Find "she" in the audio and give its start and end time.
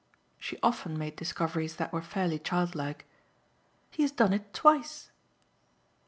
0.39-0.57